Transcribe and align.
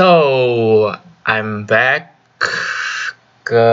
So, 0.00 0.88
I'm 1.28 1.68
back 1.68 2.16
ke 3.44 3.68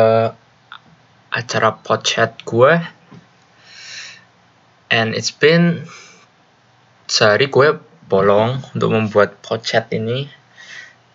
acara 1.31 1.69
podcast 1.79 2.43
gue. 2.43 2.83
And 4.91 5.15
it's 5.15 5.31
been 5.31 5.87
sehari 7.07 7.47
gue 7.47 7.79
bolong 8.11 8.59
untuk 8.75 8.91
membuat 8.91 9.39
podcast 9.39 9.87
ini. 9.95 10.27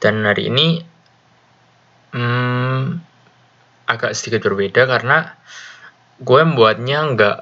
Dan 0.01 0.25
hari 0.25 0.49
ini 0.49 0.81
hmm, 2.17 2.97
agak 3.93 4.17
sedikit 4.17 4.49
berbeda 4.49 4.89
karena 4.89 5.37
gue 6.25 6.41
membuatnya 6.41 7.13
nggak 7.13 7.39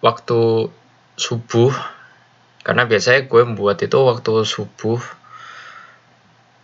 waktu 0.00 0.72
subuh. 1.20 1.76
Karena 2.64 2.88
biasanya 2.88 3.28
gue 3.28 3.42
membuat 3.44 3.84
itu 3.84 4.00
waktu 4.08 4.40
subuh 4.48 5.19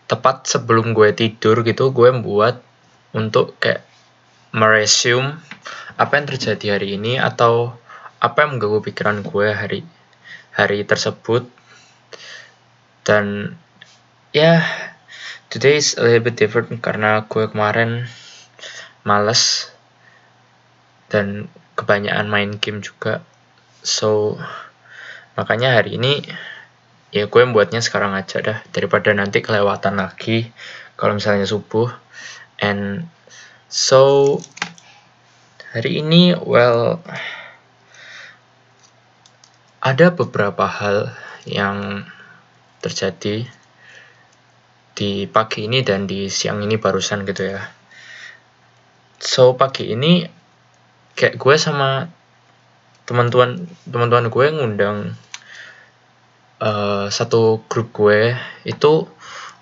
tepat 0.06 0.46
sebelum 0.46 0.94
gue 0.94 1.10
tidur 1.14 1.66
gitu 1.66 1.90
gue 1.90 2.10
buat 2.22 2.62
untuk 3.10 3.58
kayak 3.58 3.82
meresume 4.54 5.42
apa 5.98 6.12
yang 6.16 6.26
terjadi 6.30 6.78
hari 6.78 6.96
ini 6.96 7.18
atau 7.18 7.74
apa 8.22 8.46
yang 8.46 8.56
mengganggu 8.56 8.80
pikiran 8.86 9.20
gue 9.20 9.48
hari 9.52 9.80
hari 10.54 10.86
tersebut. 10.86 11.48
Dan 13.06 13.54
ya 14.32 14.58
yeah, 14.58 14.60
today 15.52 15.78
is 15.78 15.94
a 15.98 16.02
little 16.02 16.24
bit 16.26 16.36
different 16.38 16.80
karena 16.82 17.22
gue 17.28 17.46
kemarin 17.50 18.08
males 19.06 19.70
dan 21.12 21.46
kebanyakan 21.78 22.26
main 22.26 22.50
game 22.58 22.82
juga. 22.82 23.22
So 23.86 24.40
makanya 25.38 25.78
hari 25.78 26.00
ini 26.00 26.24
ya 27.14 27.30
gue 27.30 27.42
buatnya 27.50 27.82
sekarang 27.82 28.14
aja 28.14 28.42
dah. 28.42 28.58
Daripada 28.70 29.14
nanti 29.14 29.42
kelewatan 29.42 30.00
lagi 30.00 30.50
kalau 30.98 31.18
misalnya 31.18 31.46
subuh. 31.46 31.92
And 32.58 33.06
so 33.68 34.38
hari 35.76 36.00
ini 36.00 36.32
well 36.34 37.04
ada 39.84 40.10
beberapa 40.10 40.66
hal 40.66 41.14
yang 41.46 42.08
terjadi 42.82 43.46
di 44.96 45.28
pagi 45.28 45.68
ini 45.68 45.84
dan 45.84 46.08
di 46.08 46.32
siang 46.32 46.64
ini 46.64 46.80
barusan 46.80 47.28
gitu 47.28 47.54
ya. 47.54 47.62
So 49.20 49.54
pagi 49.54 49.92
ini 49.92 50.24
kayak 51.16 51.36
gue 51.36 51.54
sama 51.60 52.08
teman-teman 53.04 53.68
teman-teman 53.86 54.26
gue 54.32 54.46
ngundang 54.50 54.98
uh, 56.60 57.06
satu 57.12 57.64
grup 57.68 57.92
gue 57.92 58.32
itu 58.64 59.04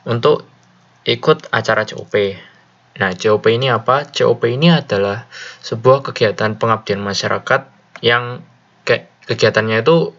untuk 0.07 0.47
ikut 1.05 1.51
acara 1.51 1.83
COP. 1.85 2.15
Nah, 2.95 3.11
COP 3.19 3.45
ini 3.51 3.69
apa? 3.73 4.07
COP 4.07 4.47
ini 4.47 4.71
adalah 4.71 5.27
sebuah 5.65 6.07
kegiatan 6.07 6.55
pengabdian 6.55 7.03
masyarakat 7.03 7.67
yang 8.05 8.45
kayak 8.87 9.11
kegiatannya 9.27 9.83
itu 9.83 10.15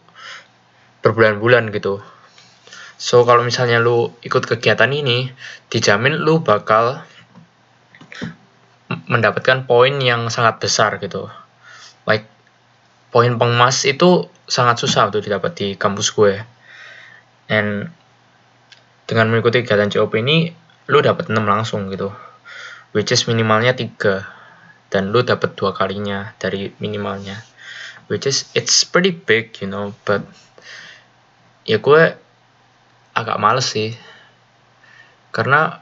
berbulan-bulan 1.06 1.72
gitu. 1.72 2.02
So, 2.96 3.24
kalau 3.28 3.44
misalnya 3.44 3.80
lu 3.80 4.12
ikut 4.24 4.44
kegiatan 4.48 4.90
ini, 4.92 5.30
dijamin 5.68 6.20
lu 6.20 6.42
bakal 6.42 7.04
mendapatkan 9.10 9.68
poin 9.68 9.96
yang 10.00 10.32
sangat 10.32 10.60
besar 10.64 10.98
gitu. 11.00 11.28
Like, 12.08 12.28
poin 13.12 13.36
pengemas 13.36 13.84
itu 13.88 14.28
sangat 14.46 14.82
susah 14.82 15.10
untuk 15.10 15.26
didapat 15.26 15.52
di 15.58 15.68
kampus 15.76 16.14
gue 16.14 16.55
and 17.52 17.94
dengan 19.06 19.30
mengikuti 19.30 19.62
kegiatan 19.62 19.90
COP 19.94 20.18
ini 20.18 20.50
lu 20.90 21.02
dapat 21.02 21.30
6 21.30 21.38
langsung 21.46 21.90
gitu. 21.94 22.14
Which 22.94 23.12
is 23.14 23.28
minimalnya 23.30 23.78
3 23.78 24.90
dan 24.90 25.12
lu 25.12 25.26
dapat 25.26 25.58
dua 25.58 25.76
kalinya 25.76 26.34
dari 26.40 26.74
minimalnya. 26.80 27.42
Which 28.08 28.30
is 28.30 28.50
it's 28.54 28.86
pretty 28.86 29.12
big 29.12 29.58
you 29.62 29.70
know 29.70 29.98
but 30.06 30.26
ya 31.66 31.82
gue 31.82 32.18
agak 33.18 33.42
males 33.42 33.68
sih. 33.70 33.94
Karena 35.34 35.82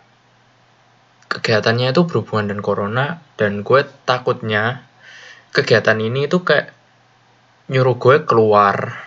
kegiatannya 1.29 1.93
itu 1.93 2.05
berhubungan 2.05 2.53
dengan 2.53 2.63
corona 2.63 3.05
dan 3.37 3.65
gue 3.65 3.81
takutnya 4.05 4.85
kegiatan 5.53 5.97
ini 5.97 6.25
itu 6.25 6.41
kayak 6.41 6.73
nyuruh 7.69 7.95
gue 7.97 8.15
keluar 8.25 9.01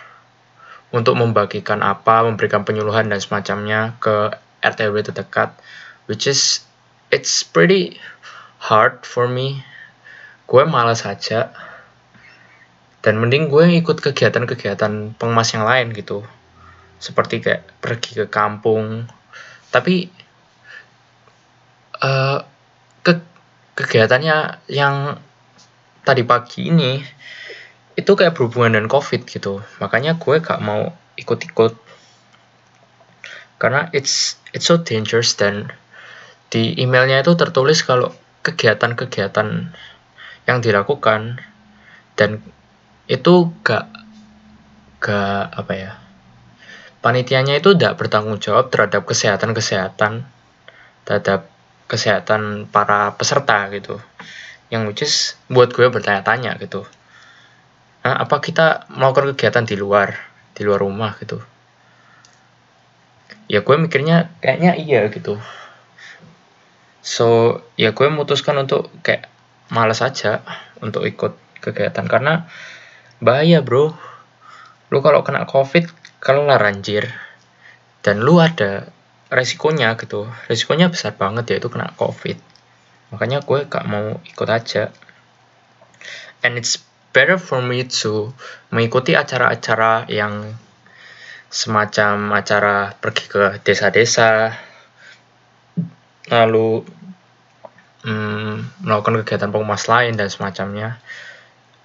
untuk 0.97 1.13
membagikan 1.13 1.85
apa, 1.85 2.25
memberikan 2.25 2.65
penyuluhan 2.65 3.05
dan 3.13 3.21
semacamnya 3.21 3.93
ke 4.01 4.33
RTW 4.65 5.05
terdekat, 5.05 5.53
which 6.09 6.25
is 6.25 6.65
it's 7.13 7.45
pretty 7.45 8.01
hard 8.57 9.05
for 9.05 9.29
me. 9.29 9.61
Gue 10.49 10.65
malas 10.65 11.05
aja. 11.05 11.53
Dan 13.05 13.21
mending 13.21 13.47
gue 13.47 13.77
ikut 13.77 14.01
kegiatan-kegiatan 14.01 15.15
pengemas 15.15 15.53
yang 15.53 15.63
lain 15.63 15.93
gitu. 15.93 16.25
Seperti 16.97 17.45
kayak 17.45 17.63
pergi 17.77 18.17
ke 18.17 18.25
kampung. 18.27 19.05
Tapi 19.69 20.09
uh, 22.01 22.41
ke 23.05 23.13
kegiatannya 23.77 24.65
yang 24.73 25.21
tadi 26.01 26.23
pagi 26.25 26.73
ini 26.73 26.99
itu 27.97 28.13
kayak 28.13 28.37
berhubungan 28.37 28.77
dengan 28.77 28.89
covid 28.93 29.25
gitu. 29.25 29.65
Makanya 29.81 30.21
gue 30.21 30.37
gak 30.37 30.61
mau 30.61 30.93
ikut-ikut. 31.17 31.73
Karena 33.57 33.89
it's 33.89 34.37
it's 34.53 34.69
so 34.69 34.77
dangerous 34.77 35.33
dan 35.33 35.73
di 36.53 36.77
emailnya 36.77 37.25
itu 37.25 37.33
tertulis 37.33 37.81
kalau 37.81 38.13
kegiatan-kegiatan 38.45 39.73
yang 40.45 40.57
dilakukan 40.61 41.41
dan 42.13 42.39
itu 43.09 43.51
gak 43.65 43.89
gak 45.01 45.51
apa 45.51 45.73
ya 45.75 45.91
panitianya 47.03 47.59
itu 47.59 47.75
tidak 47.75 47.99
bertanggung 47.99 48.39
jawab 48.39 48.71
terhadap 48.71 49.03
kesehatan 49.03 49.51
kesehatan 49.51 50.23
terhadap 51.03 51.51
kesehatan 51.91 52.67
para 52.71 53.15
peserta 53.19 53.67
gitu. 53.71 53.99
Yang 54.71 54.81
which 54.87 55.01
is 55.03 55.15
buat 55.51 55.71
gue 55.71 55.87
bertanya-tanya 55.87 56.55
gitu 56.59 56.87
apa 58.15 58.39
kita 58.39 58.87
melakukan 58.93 59.35
kegiatan 59.35 59.65
di 59.67 59.75
luar 59.75 60.15
di 60.55 60.63
luar 60.63 60.79
rumah 60.79 61.19
gitu? 61.19 61.43
Ya 63.51 63.63
gue 63.63 63.75
mikirnya 63.75 64.31
kayaknya 64.39 64.79
iya 64.79 65.07
gitu. 65.11 65.39
So 67.03 67.59
ya 67.75 67.91
gue 67.91 68.07
memutuskan 68.07 68.55
untuk 68.59 68.91
kayak 69.03 69.27
malas 69.67 69.99
aja 69.99 70.43
untuk 70.79 71.03
ikut 71.03 71.35
kegiatan 71.59 72.07
karena 72.07 72.47
bahaya 73.19 73.59
bro. 73.59 73.95
Lu 74.91 74.99
kalau 75.03 75.23
kena 75.23 75.43
covid 75.47 75.87
kelar 76.19 76.61
anjir. 76.63 77.11
Dan 78.03 78.23
lu 78.23 78.39
ada 78.39 78.87
resikonya 79.27 79.99
gitu. 79.99 80.27
Resikonya 80.47 80.87
besar 80.87 81.15
banget 81.15 81.51
ya 81.51 81.55
itu 81.59 81.67
kena 81.67 81.91
covid. 81.99 82.39
Makanya 83.11 83.43
gue 83.43 83.67
gak 83.67 83.87
mau 83.87 84.19
ikut 84.23 84.49
aja. 84.51 84.91
And 86.43 86.55
it's 86.55 86.86
better 87.17 87.41
for 87.41 87.65
me 87.65 87.81
to 87.89 88.29
mengikuti 88.69 89.17
acara-acara 89.17 90.05
yang 90.05 90.53
semacam 91.49 92.37
acara 92.37 92.93
pergi 92.93 93.25
ke 93.25 93.43
desa-desa 93.65 94.53
lalu 96.29 96.85
hmm, 98.05 98.85
melakukan 98.85 99.25
kegiatan 99.25 99.49
pengemas 99.49 99.89
lain 99.89 100.13
dan 100.13 100.29
semacamnya. 100.29 101.01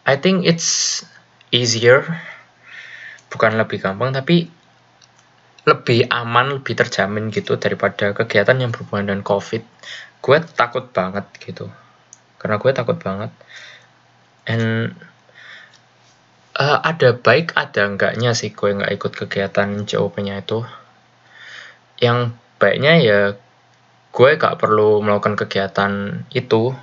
I 0.05 0.21
think 0.21 0.45
it's 0.45 1.01
easier 1.49 2.05
bukan 3.33 3.57
lebih 3.57 3.81
gampang 3.81 4.13
tapi 4.13 4.53
lebih 5.65 6.13
aman 6.13 6.61
lebih 6.61 6.77
terjamin 6.77 7.33
gitu 7.33 7.57
daripada 7.57 8.13
kegiatan 8.13 8.61
yang 8.61 8.69
berhubungan 8.69 9.17
dengan 9.17 9.25
covid. 9.25 9.65
Gue 10.21 10.45
takut 10.45 10.93
banget 10.93 11.25
gitu. 11.41 11.73
Karena 12.37 12.61
gue 12.61 12.71
takut 12.77 13.01
banget. 13.01 13.33
And 14.45 14.93
uh, 16.63 16.79
ada 16.79 17.19
baik 17.19 17.59
ada 17.59 17.91
enggaknya 17.91 18.31
sih 18.39 18.55
gue 18.55 18.71
nggak 18.79 18.95
ikut 18.95 19.13
kegiatan 19.27 19.83
COP-nya 19.83 20.47
itu. 20.47 20.63
Yang 21.99 22.39
baiknya 22.63 22.95
ya 23.03 23.21
gue 24.13 24.31
gak 24.39 24.59
perlu 24.63 25.03
melakukan 25.03 25.35
kegiatan 25.35 26.23
itu. 26.31 26.75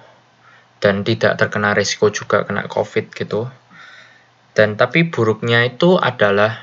Dan 0.80 1.04
tidak 1.04 1.36
terkena 1.36 1.76
risiko 1.76 2.08
juga 2.08 2.48
kena 2.48 2.72
covid 2.72 3.12
gitu. 3.12 3.52
Dan 4.56 4.80
tapi 4.80 5.12
buruknya 5.12 5.68
itu 5.68 6.00
adalah 6.00 6.56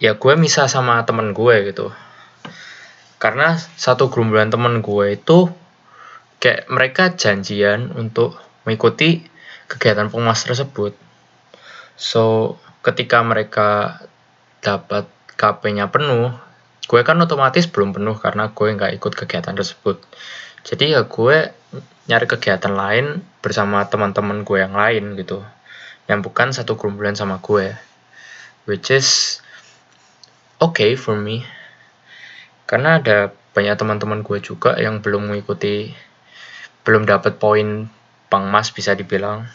ya 0.00 0.16
gue 0.16 0.32
misah 0.40 0.64
sama 0.64 1.04
temen 1.04 1.36
gue 1.36 1.56
gitu. 1.68 1.92
Karena 3.20 3.56
satu 3.56 4.08
gerombolan 4.08 4.48
temen 4.48 4.80
gue 4.80 5.20
itu 5.20 5.52
kayak 6.40 6.68
mereka 6.72 7.12
janjian 7.12 7.92
untuk 7.92 8.40
mengikuti 8.64 9.24
kegiatan 9.68 10.08
pengemas 10.08 10.48
tersebut 10.48 11.05
So, 11.96 12.54
ketika 12.84 13.24
mereka 13.24 14.00
dapat 14.60 15.08
KP-nya 15.36 15.88
penuh, 15.92 16.32
gue 16.86 17.00
kan 17.02 17.18
otomatis 17.18 17.66
belum 17.66 17.96
penuh 17.96 18.16
karena 18.16 18.52
gue 18.52 18.68
nggak 18.72 18.92
ikut 19.00 19.12
kegiatan 19.16 19.56
tersebut. 19.56 20.00
Jadi 20.62 20.94
ya 20.94 21.02
gue 21.04 21.50
nyari 22.06 22.26
kegiatan 22.30 22.72
lain 22.72 23.20
bersama 23.42 23.82
teman-teman 23.90 24.46
gue 24.46 24.58
yang 24.62 24.74
lain 24.74 25.18
gitu 25.18 25.42
yang 26.06 26.22
bukan 26.22 26.54
satu 26.54 26.78
kumpulan 26.78 27.18
sama 27.18 27.42
gue. 27.42 27.74
Which 28.66 28.90
is 28.94 29.38
okay 30.62 30.94
for 30.94 31.18
me. 31.18 31.46
Karena 32.66 32.98
ada 33.02 33.34
banyak 33.54 33.74
teman-teman 33.78 34.22
gue 34.22 34.38
juga 34.42 34.78
yang 34.78 35.02
belum 35.02 35.30
mengikuti 35.30 35.94
belum 36.86 37.02
dapat 37.02 37.42
poin 37.42 37.90
pangmas 38.30 38.70
bisa 38.70 38.94
dibilang. 38.94 39.50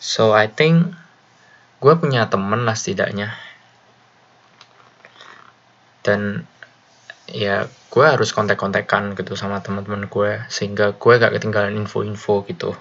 So 0.00 0.32
I 0.32 0.48
think 0.48 0.96
gue 1.84 1.94
punya 2.00 2.24
temen 2.32 2.64
lah 2.64 2.72
setidaknya. 2.72 3.36
Dan 6.00 6.48
ya 7.28 7.68
gue 7.68 8.04
harus 8.08 8.32
kontak-kontakan 8.32 9.12
gitu 9.12 9.36
sama 9.36 9.60
teman-teman 9.60 10.08
gue 10.08 10.48
sehingga 10.48 10.96
gue 10.96 11.12
gak 11.20 11.36
ketinggalan 11.36 11.76
info-info 11.76 12.48
gitu. 12.48 12.72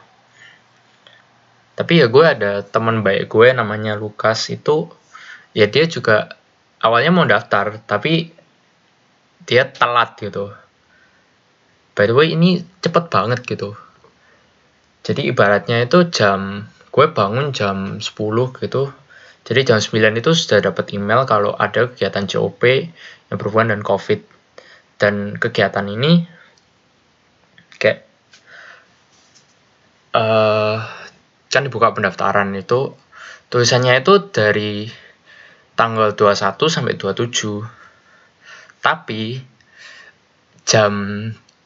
Tapi 1.75 1.99
ya 1.99 2.07
gue 2.07 2.23
ada 2.23 2.63
teman 2.63 3.03
baik 3.03 3.27
gue 3.27 3.51
namanya 3.51 3.99
Lukas 3.99 4.47
itu 4.47 4.87
ya 5.51 5.67
dia 5.67 5.83
juga 5.83 6.39
awalnya 6.79 7.11
mau 7.11 7.27
daftar 7.27 7.83
tapi 7.83 8.31
dia 9.43 9.67
telat 9.67 10.15
gitu. 10.15 10.55
By 11.91 12.07
the 12.07 12.15
way 12.15 12.31
ini 12.39 12.63
cepet 12.79 13.11
banget 13.11 13.43
gitu. 13.43 13.75
Jadi 15.03 15.27
ibaratnya 15.27 15.83
itu 15.83 16.07
jam 16.07 16.71
gue 16.93 17.05
bangun 17.09 17.49
jam 17.57 17.97
10 17.97 18.05
gitu. 18.61 18.93
Jadi 19.43 19.59
jam 19.65 19.81
9 19.81 20.21
itu 20.21 20.31
sudah 20.37 20.61
dapat 20.61 20.93
email 20.93 21.25
kalau 21.25 21.57
ada 21.57 21.89
kegiatan 21.89 22.29
COP 22.29 22.61
yang 23.27 23.37
berhubungan 23.41 23.75
dengan 23.75 23.83
COVID. 23.83 24.21
Dan 25.01 25.35
kegiatan 25.41 25.83
ini 25.89 26.23
kayak 27.81 28.05
uh, 30.15 30.79
kan 31.49 31.65
dibuka 31.65 31.91
pendaftaran 31.91 32.53
itu 32.55 32.95
tulisannya 33.49 33.99
itu 33.99 34.31
dari 34.31 34.87
tanggal 35.73 36.13
21 36.13 36.55
sampai 36.69 36.93
27 36.95 37.83
tapi 38.79 39.41
jam 40.63 40.93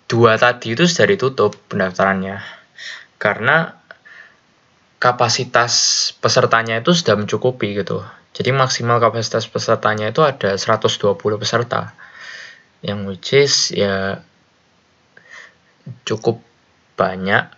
2 0.08 0.42
tadi 0.42 0.74
itu 0.74 0.88
sudah 0.88 1.06
ditutup 1.06 1.52
pendaftarannya. 1.70 2.42
Karena 3.22 3.77
kapasitas 4.98 5.74
pesertanya 6.18 6.82
itu 6.82 6.94
sudah 6.94 7.14
mencukupi 7.18 7.78
gitu. 7.78 8.02
Jadi 8.34 8.54
maksimal 8.54 9.02
kapasitas 9.02 9.50
pesertanya 9.50 10.10
itu 10.10 10.22
ada 10.26 10.58
120 10.58 11.18
peserta. 11.42 11.94
Yang 12.82 13.00
which 13.06 13.30
is 13.34 13.54
ya 13.74 14.22
cukup 16.06 16.42
banyak. 16.98 17.50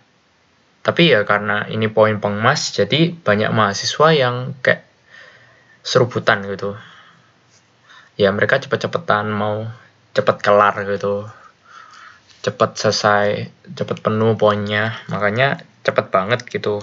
Tapi 0.80 1.12
ya 1.12 1.24
karena 1.28 1.68
ini 1.68 1.92
poin 1.92 2.16
pengemas 2.20 2.72
jadi 2.72 3.12
banyak 3.12 3.52
mahasiswa 3.52 4.08
yang 4.16 4.56
kayak 4.64 4.88
serubutan 5.84 6.44
gitu. 6.48 6.76
Ya 8.16 8.32
mereka 8.32 8.60
cepet-cepetan 8.60 9.28
mau 9.32 9.68
cepet 10.12 10.36
kelar 10.40 10.76
gitu. 10.88 11.28
Cepet 12.40 12.70
selesai 12.80 13.52
cepet 13.76 13.96
penuh 14.00 14.36
poinnya. 14.40 14.96
Makanya 15.12 15.60
cepet 15.84 16.08
banget 16.08 16.44
gitu 16.48 16.80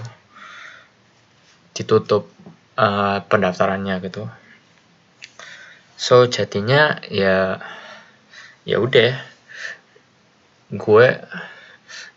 ditutup 1.78 2.26
uh, 2.74 3.22
pendaftarannya 3.30 4.02
gitu. 4.02 4.26
So 5.94 6.26
jadinya 6.26 6.98
ya 7.06 7.62
ya 8.66 8.76
udah. 8.82 9.14
Gue 10.74 11.22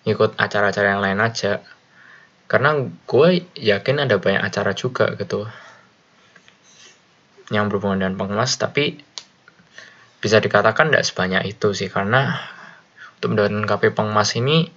ikut 0.03 0.35
acara-acara 0.41 0.97
yang 0.97 1.03
lain 1.05 1.21
aja. 1.21 1.61
Karena 2.49 2.75
gue 2.83 3.45
yakin 3.55 4.01
ada 4.01 4.17
banyak 4.17 4.41
acara 4.41 4.73
juga 4.73 5.13
gitu. 5.13 5.45
Yang 7.53 7.65
berhubungan 7.69 8.01
dengan 8.01 8.17
pengemas 8.17 8.57
tapi 8.57 8.97
bisa 10.21 10.41
dikatakan 10.41 10.89
tidak 10.89 11.05
sebanyak 11.05 11.53
itu 11.53 11.77
sih. 11.77 11.87
Karena 11.93 12.41
untuk 13.21 13.37
mendapatkan 13.37 13.69
KP 13.69 13.83
pengemas 13.93 14.33
ini 14.33 14.73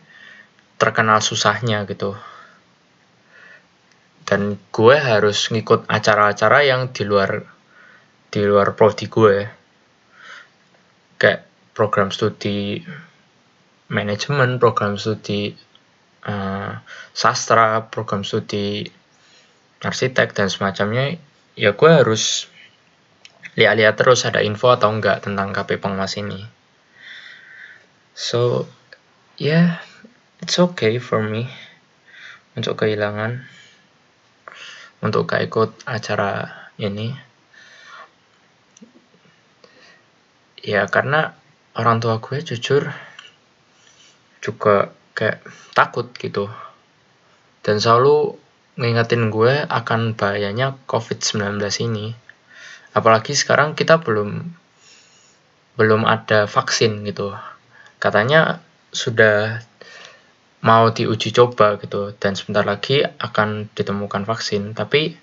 terkenal 0.77 1.25
susahnya 1.25 1.89
gitu 1.89 2.15
dan 4.25 4.57
gue 4.73 4.97
harus 4.97 5.53
ngikut 5.53 5.89
acara-acara 5.89 6.65
yang 6.65 6.93
di 6.93 7.05
luar 7.05 7.45
di 8.33 8.41
luar 8.43 8.73
prodi 8.75 9.07
gue. 9.07 9.47
Kayak 11.21 11.47
program 11.77 12.11
studi 12.11 12.83
manajemen, 13.93 14.59
program 14.59 14.97
studi 14.97 15.55
uh, 16.27 16.73
sastra, 17.13 17.87
program 17.93 18.25
studi 18.25 18.89
arsitek 19.85 20.33
dan 20.33 20.49
semacamnya, 20.49 21.21
ya 21.55 21.77
gue 21.77 21.91
harus 21.93 22.49
lihat-lihat 23.55 23.95
terus 24.01 24.27
ada 24.27 24.43
info 24.43 24.73
atau 24.75 24.91
enggak 24.91 25.23
tentang 25.23 25.55
KP 25.55 25.79
Pengmas 25.79 26.17
ini. 26.19 26.43
So, 28.15 28.67
yeah, 29.39 29.83
it's 30.41 30.59
okay 30.59 30.99
for 30.99 31.23
me 31.23 31.51
untuk 32.55 32.83
kehilangan, 32.83 33.47
untuk 35.05 35.29
gak 35.29 35.45
ikut 35.45 35.71
acara 35.85 36.49
ini. 36.81 37.13
Ya 40.65 40.89
karena 40.89 41.37
orang 41.77 42.01
tua 42.01 42.25
gue 42.25 42.41
jujur 42.41 42.89
juga 44.41 44.97
kayak 45.13 45.45
takut 45.77 46.09
gitu. 46.17 46.49
Dan 47.61 47.85
selalu 47.85 48.41
ngingetin 48.81 49.29
gue 49.29 49.69
akan 49.69 50.17
bahayanya 50.17 50.81
COVID-19 50.89 51.61
ini. 51.85 52.17
Apalagi 52.97 53.37
sekarang 53.37 53.77
kita 53.77 54.01
belum 54.01 54.57
belum 55.77 56.09
ada 56.09 56.49
vaksin 56.49 57.05
gitu. 57.05 57.37
Katanya 58.01 58.65
sudah 58.95 59.61
mau 60.65 60.89
diuji 60.91 61.31
coba 61.31 61.77
gitu 61.77 62.17
dan 62.17 62.33
sebentar 62.35 62.65
lagi 62.65 63.05
akan 63.05 63.69
ditemukan 63.77 64.25
vaksin 64.25 64.73
tapi 64.73 65.15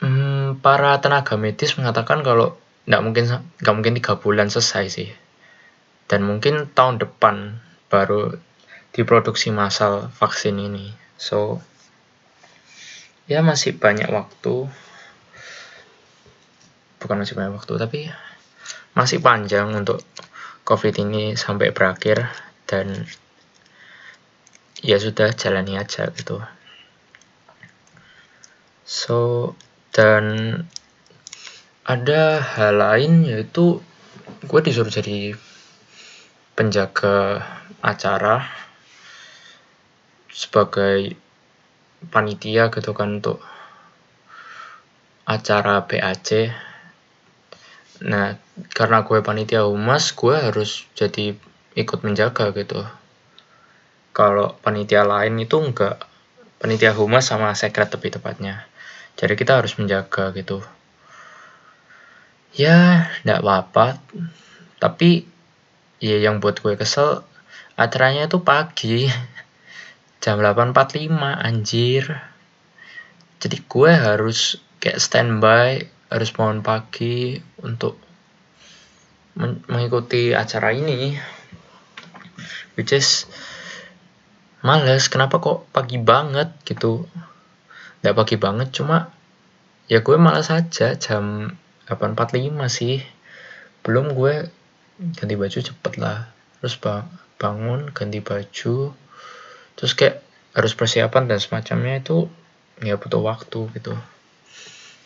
hmm, 0.00 0.62
para 0.62 0.96
tenaga 1.02 1.34
medis 1.34 1.74
mengatakan 1.74 2.22
kalau 2.22 2.54
nggak 2.86 3.02
mungkin 3.02 3.24
nggak 3.58 3.74
mungkin 3.74 3.94
tiga 3.98 4.14
bulan 4.16 4.46
selesai 4.48 4.86
sih 4.86 5.10
dan 6.10 6.26
mungkin 6.26 6.66
tahun 6.74 7.02
depan 7.02 7.62
baru 7.86 8.34
diproduksi 8.90 9.54
massal 9.54 10.10
vaksin 10.18 10.58
ini. 10.58 10.90
So, 11.14 11.62
ya 13.30 13.46
masih 13.46 13.78
banyak 13.78 14.10
waktu. 14.10 14.66
Bukan 16.98 17.16
masih 17.22 17.38
banyak 17.38 17.54
waktu, 17.54 17.72
tapi 17.78 18.00
masih 18.98 19.22
panjang 19.22 19.70
untuk 19.70 20.02
COVID 20.66 20.94
ini 21.06 21.38
sampai 21.38 21.70
berakhir 21.70 22.26
dan 22.66 23.06
ya 24.80 24.96
sudah 24.96 25.32
jalani 25.36 25.76
aja 25.76 26.08
gitu. 26.12 26.40
So, 28.84 29.52
dan 29.94 30.66
ada 31.86 32.38
hal 32.38 32.78
lain 32.78 33.26
yaitu 33.26 33.82
gue 34.46 34.60
disuruh 34.62 34.92
jadi 34.92 35.34
penjaga 36.54 37.42
acara 37.82 38.46
sebagai 40.30 41.16
panitia 42.08 42.70
gitu 42.70 42.94
kan 42.94 43.18
untuk 43.18 43.42
acara 45.26 45.84
BAC 45.84 46.52
nah 48.00 48.38
karena 48.72 49.04
gue 49.04 49.20
panitia 49.20 49.68
humas 49.68 50.16
gue 50.16 50.32
harus 50.32 50.88
jadi 50.96 51.36
ikut 51.76 52.00
menjaga 52.06 52.54
gitu 52.56 52.86
kalau 54.20 54.52
panitia 54.60 55.00
lain 55.00 55.40
itu 55.40 55.56
enggak 55.56 56.04
panitia 56.60 56.92
humas 56.92 57.32
sama 57.32 57.56
sekret 57.56 57.88
lebih 57.88 58.20
tepatnya. 58.20 58.68
Jadi 59.16 59.32
kita 59.32 59.64
harus 59.64 59.80
menjaga 59.80 60.28
gitu. 60.36 60.60
Ya 62.52 63.08
enggak 63.24 63.40
apa-apa. 63.40 63.96
Tapi 64.76 65.24
ya 66.04 66.20
yang 66.20 66.44
buat 66.44 66.60
gue 66.60 66.76
kesel 66.76 67.24
acaranya 67.80 68.28
tuh 68.28 68.44
pagi. 68.44 69.08
Jam 70.22 70.36
8.45 70.44 71.16
anjir. 71.16 72.20
Jadi 73.40 73.56
gue 73.56 73.88
harus 73.96 74.60
kayak 74.84 75.00
standby 75.00 75.88
harus 76.12 76.28
bangun 76.36 76.60
pagi 76.60 77.40
untuk 77.64 77.96
mengikuti 79.40 80.36
acara 80.36 80.76
ini. 80.76 81.16
Which 82.76 82.92
is 82.92 83.24
males 84.60 85.08
kenapa 85.08 85.40
kok 85.40 85.68
pagi 85.72 85.96
banget 85.96 86.52
gitu? 86.68 87.08
Nggak 88.04 88.16
pagi 88.16 88.36
banget 88.36 88.68
cuma 88.76 89.08
ya 89.88 90.04
gue 90.04 90.16
malas 90.20 90.52
aja 90.52 90.96
jam 90.96 91.56
8.45 91.88 92.56
sih. 92.68 93.00
Belum 93.80 94.12
gue 94.12 94.48
ganti 95.16 95.34
baju 95.36 95.58
cepet 95.58 95.92
lah. 95.96 96.28
Terus 96.60 96.76
bangun 97.40 97.88
ganti 97.96 98.20
baju. 98.20 98.92
Terus 99.76 99.92
kayak 99.96 100.20
harus 100.52 100.72
persiapan 100.76 101.30
dan 101.30 101.38
semacamnya 101.40 102.04
itu 102.04 102.28
ya 102.84 103.00
butuh 103.00 103.24
waktu 103.24 103.70
gitu. 103.76 103.96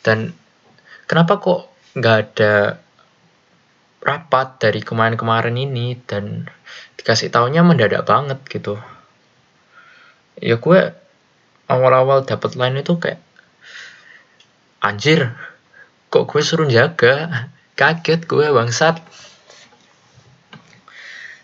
Dan 0.02 0.34
kenapa 1.06 1.38
kok 1.38 1.70
nggak 1.94 2.16
ada 2.18 2.82
rapat 4.04 4.61
dari 4.61 4.84
kemarin-kemarin 4.84 5.56
ini 5.56 5.96
dan 6.04 6.44
dikasih 7.00 7.32
taunya 7.32 7.64
mendadak 7.64 8.04
banget 8.04 8.42
gitu 8.50 8.76
ya 10.38 10.58
gue 10.58 10.80
awal-awal 11.70 12.26
dapet 12.26 12.58
line 12.58 12.82
itu 12.82 12.98
kayak 12.98 13.20
anjir 14.84 15.32
kok 16.12 16.28
gue 16.30 16.42
suruh 16.44 16.68
jaga 16.68 17.48
kaget 17.74 18.26
gue 18.28 18.46
bangsat. 18.54 19.02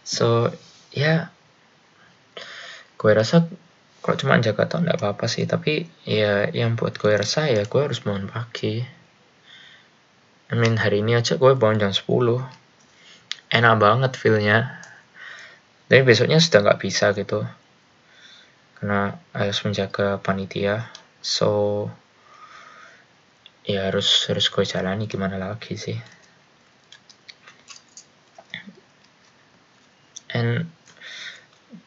So 0.06 0.50
ya 0.94 1.02
yeah, 1.02 1.20
gue 2.98 3.10
rasa 3.14 3.46
kalau 4.00 4.16
cuma 4.16 4.40
jaga 4.40 4.66
tau 4.66 4.80
nggak 4.82 4.98
apa-apa 5.00 5.26
sih 5.28 5.44
tapi 5.44 5.88
ya 6.08 6.48
yang 6.50 6.74
buat 6.78 6.96
gue 6.96 7.12
rasa 7.14 7.50
ya 7.50 7.66
gue 7.66 7.80
harus 7.80 8.02
bangun 8.02 8.30
pagi. 8.30 8.82
I 10.50 10.54
mean 10.58 10.78
hari 10.78 11.02
ini 11.02 11.14
aja 11.14 11.38
gue 11.38 11.54
bangun 11.54 11.88
jam 11.88 11.92
10 11.94 12.06
enak 13.50 13.74
banget 13.78 14.12
feelnya. 14.14 14.78
Tapi 15.90 16.06
besoknya 16.06 16.38
sudah 16.38 16.62
nggak 16.62 16.80
bisa 16.82 17.10
gitu 17.18 17.42
karena 18.80 19.20
harus 19.36 19.60
menjaga 19.68 20.16
panitia. 20.24 20.88
So 21.20 21.92
ya 23.68 23.92
harus 23.92 24.08
harus 24.32 24.48
gue 24.48 24.64
jalani 24.64 25.04
gimana 25.04 25.36
lagi 25.36 25.76
sih? 25.76 26.00
And 30.32 30.64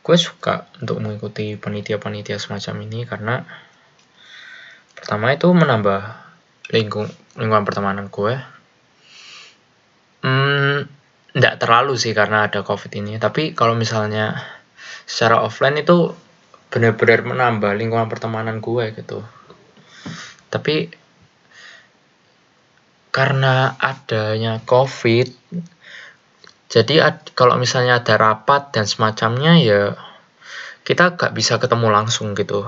gue 0.06 0.18
suka 0.22 0.70
untuk 0.86 1.02
mengikuti 1.02 1.58
panitia-panitia 1.58 2.38
semacam 2.38 2.86
ini 2.86 3.10
karena 3.10 3.42
pertama 4.94 5.34
itu 5.34 5.50
menambah 5.50 6.02
lingkung 6.70 7.10
lingkungan 7.42 7.66
pertemanan 7.66 8.14
gue. 8.14 8.38
Hmm, 10.24 10.86
nggak 11.34 11.58
terlalu 11.58 11.98
sih 11.98 12.14
karena 12.14 12.46
ada 12.46 12.62
covid 12.62 12.94
ini. 12.94 13.18
Tapi 13.18 13.58
kalau 13.58 13.74
misalnya 13.74 14.38
secara 15.10 15.42
offline 15.42 15.82
itu 15.82 16.14
benar-benar 16.74 17.22
menambah 17.22 17.72
lingkungan 17.78 18.10
pertemanan 18.10 18.58
gue 18.58 18.98
gitu 18.98 19.22
tapi 20.50 20.90
karena 23.14 23.78
adanya 23.78 24.58
COVID, 24.66 25.30
jadi 26.74 26.94
kalau 27.38 27.62
misalnya 27.62 28.02
ada 28.02 28.18
rapat 28.18 28.74
dan 28.74 28.90
semacamnya 28.90 29.62
ya 29.62 29.94
kita 30.82 31.14
gak 31.14 31.38
bisa 31.38 31.62
ketemu 31.62 31.94
langsung 31.94 32.34
gitu. 32.34 32.66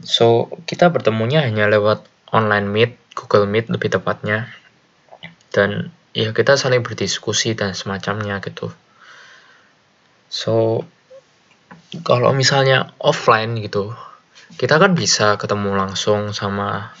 So 0.00 0.48
kita 0.64 0.88
bertemunya 0.88 1.44
hanya 1.44 1.68
lewat 1.68 2.00
online 2.32 2.64
meet, 2.64 2.92
Google 3.12 3.44
Meet 3.44 3.68
lebih 3.68 3.92
tepatnya, 3.92 4.48
dan 5.52 5.92
ya 6.16 6.32
kita 6.32 6.56
saling 6.56 6.80
berdiskusi 6.80 7.52
dan 7.52 7.76
semacamnya 7.76 8.40
gitu. 8.40 8.72
So 10.32 10.88
kalau 12.04 12.36
misalnya 12.36 12.92
offline 13.00 13.56
gitu, 13.58 13.96
kita 14.60 14.76
kan 14.76 14.92
bisa 14.92 15.40
ketemu 15.40 15.72
langsung 15.76 16.36
sama 16.36 16.92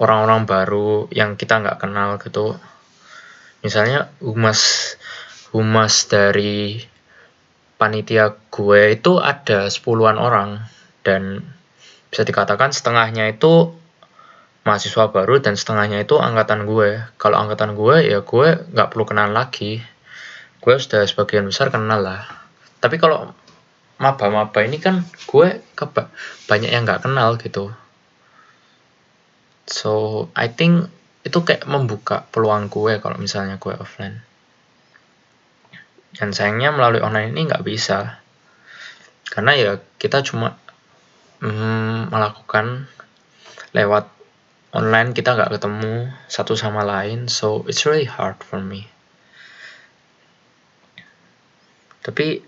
orang-orang 0.00 0.48
baru 0.48 1.06
yang 1.12 1.36
kita 1.36 1.60
nggak 1.60 1.80
kenal 1.80 2.16
gitu. 2.20 2.56
Misalnya 3.60 4.12
humas 4.20 4.94
humas 5.54 6.10
dari 6.10 6.82
panitia 7.78 8.34
gue 8.50 8.96
itu 8.96 9.20
ada 9.20 9.68
sepuluhan 9.68 10.16
orang 10.16 10.64
dan 11.04 11.44
bisa 12.08 12.22
dikatakan 12.24 12.70
setengahnya 12.72 13.34
itu 13.34 13.74
mahasiswa 14.64 15.12
baru 15.12 15.44
dan 15.44 15.54
setengahnya 15.54 16.02
itu 16.02 16.16
angkatan 16.16 16.64
gue. 16.64 17.04
Kalau 17.20 17.36
angkatan 17.38 17.76
gue 17.76 18.08
ya 18.08 18.24
gue 18.24 18.48
nggak 18.72 18.88
perlu 18.88 19.04
kenal 19.04 19.30
lagi. 19.30 19.84
Gue 20.64 20.80
sudah 20.80 21.04
sebagian 21.04 21.44
besar 21.44 21.68
kenal 21.68 22.00
lah. 22.00 22.24
Tapi 22.80 22.96
kalau 22.96 23.36
maba-maba 24.04 24.60
ini 24.60 24.76
kan 24.76 25.00
gue 25.24 25.64
banyak 26.44 26.68
yang 26.68 26.84
nggak 26.84 27.08
kenal 27.08 27.40
gitu. 27.40 27.72
So 29.64 30.28
I 30.36 30.52
think 30.52 30.92
itu 31.24 31.40
kayak 31.40 31.64
membuka 31.64 32.28
peluang 32.28 32.68
gue 32.68 33.00
kalau 33.00 33.16
misalnya 33.16 33.56
gue 33.56 33.72
offline. 33.72 34.20
Dan 36.14 36.36
sayangnya 36.36 36.70
melalui 36.76 37.00
online 37.00 37.32
ini 37.32 37.48
nggak 37.48 37.64
bisa. 37.64 38.20
Karena 39.24 39.56
ya 39.56 39.80
kita 39.96 40.20
cuma 40.20 40.60
mm, 41.40 42.12
melakukan 42.12 42.86
lewat 43.72 44.12
online 44.76 45.16
kita 45.16 45.32
nggak 45.32 45.56
ketemu 45.56 46.12
satu 46.28 46.54
sama 46.54 46.84
lain. 46.84 47.32
So 47.32 47.64
it's 47.64 47.88
really 47.88 48.04
hard 48.04 48.44
for 48.44 48.60
me. 48.60 48.92
Tapi 52.04 52.44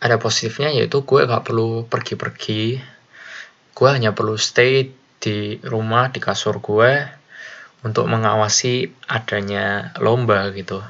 ada 0.00 0.16
positifnya 0.16 0.72
yaitu 0.72 1.04
gue 1.04 1.20
nggak 1.28 1.44
perlu 1.44 1.84
pergi-pergi 1.84 2.80
gue 3.80 3.88
hanya 3.88 4.12
perlu 4.12 4.36
stay 4.36 4.92
di 5.20 5.60
rumah 5.60 6.08
di 6.08 6.20
kasur 6.20 6.60
gue 6.60 7.20
untuk 7.80 8.08
mengawasi 8.08 8.92
adanya 9.08 9.96
lomba 10.00 10.52
gitu. 10.52 10.84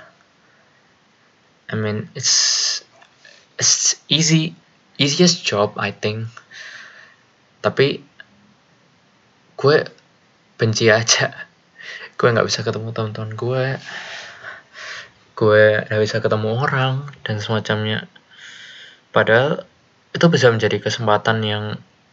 I 1.70 1.74
mean 1.78 2.10
it's 2.18 2.82
it's 3.62 3.98
easy 4.10 4.58
easiest 4.98 5.46
job 5.46 5.78
I 5.78 5.94
think. 5.94 6.26
Tapi 7.62 8.02
gue 9.54 9.76
benci 10.58 10.90
aja. 10.90 11.30
Gue 12.18 12.34
nggak 12.34 12.46
bisa 12.50 12.66
ketemu 12.66 12.90
teman-teman 12.90 13.32
gue. 13.38 13.64
Gue 15.38 15.86
nggak 15.86 16.02
bisa 16.02 16.18
ketemu 16.18 16.58
orang 16.58 17.06
dan 17.22 17.38
semacamnya. 17.38 18.10
Padahal 19.10 19.66
itu 20.14 20.26
bisa 20.30 20.50
menjadi 20.50 20.78
kesempatan 20.78 21.42
yang 21.42 21.64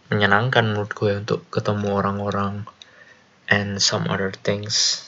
menyenangkan 0.10 0.66
menurut 0.66 0.92
gue 0.98 1.14
untuk 1.22 1.46
ketemu 1.54 1.94
orang-orang 1.94 2.66
and 3.52 3.78
some 3.78 4.10
other 4.10 4.32
things 4.32 5.06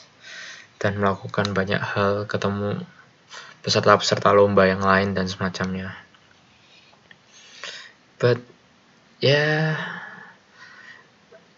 dan 0.79 1.01
melakukan 1.01 1.51
banyak 1.51 1.79
hal 1.79 2.29
ketemu 2.29 2.83
peserta-peserta 3.65 4.31
lomba 4.31 4.67
yang 4.67 4.83
lain 4.83 5.11
dan 5.17 5.27
semacamnya. 5.27 5.95
But 8.19 8.43
ya 9.19 9.31
yeah, 9.31 9.63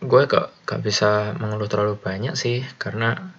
gue 0.01 0.21
gak, 0.25 0.49
gak 0.65 0.81
bisa 0.81 1.37
mengeluh 1.37 1.69
terlalu 1.69 1.97
banyak 1.97 2.33
sih 2.33 2.65
karena 2.81 3.33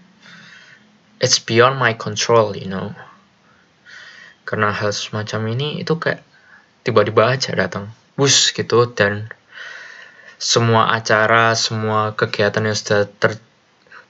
it's 1.19 1.43
beyond 1.43 1.79
my 1.79 1.95
control 1.95 2.55
you 2.55 2.71
know. 2.71 2.95
Karena 4.47 4.75
hal 4.75 4.91
semacam 4.95 5.55
ini 5.55 5.83
itu 5.83 5.99
kayak 5.99 6.23
tiba-tiba 6.83 7.35
aja 7.35 7.55
datang 7.55 7.91
bus 8.19 8.53
gitu 8.53 8.91
dan 8.93 9.31
semua 10.43 10.91
acara, 10.91 11.55
semua 11.55 12.19
kegiatan 12.19 12.67
yang 12.67 12.75
sudah 12.75 13.07
ter, 13.07 13.39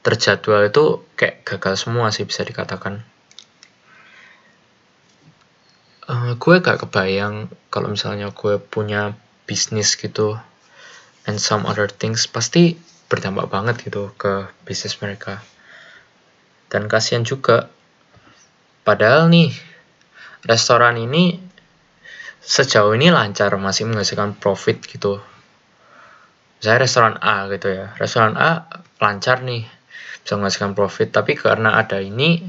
terjadwal 0.00 0.64
itu 0.64 1.04
kayak 1.14 1.44
gagal 1.44 1.84
semua 1.84 2.08
sih 2.08 2.24
bisa 2.24 2.40
dikatakan. 2.40 3.04
Uh, 6.08 6.34
gue 6.40 6.58
gak 6.58 6.88
kebayang 6.88 7.52
kalau 7.68 7.92
misalnya 7.92 8.32
gue 8.32 8.56
punya 8.58 9.12
bisnis 9.44 9.94
gitu 9.94 10.40
and 11.28 11.38
some 11.38 11.68
other 11.68 11.86
things 11.86 12.26
pasti 12.26 12.80
berdampak 13.06 13.52
banget 13.52 13.76
gitu 13.86 14.10
ke 14.16 14.48
bisnis 14.64 14.98
mereka. 15.04 15.44
Dan 16.72 16.88
kasihan 16.88 17.28
juga, 17.28 17.68
padahal 18.88 19.28
nih 19.28 19.52
restoran 20.48 20.96
ini 20.96 21.51
sejauh 22.42 22.90
ini 22.98 23.14
lancar 23.14 23.54
masih 23.54 23.86
menghasilkan 23.86 24.34
profit 24.34 24.82
gitu. 24.82 25.22
Saya 26.58 26.82
restoran 26.82 27.18
A 27.22 27.46
gitu 27.50 27.70
ya. 27.70 27.94
Restoran 27.98 28.34
A 28.34 28.66
lancar 28.98 29.46
nih 29.46 29.66
bisa 30.22 30.34
menghasilkan 30.38 30.74
profit. 30.74 31.14
Tapi 31.14 31.38
karena 31.38 31.78
ada 31.78 32.02
ini 32.02 32.42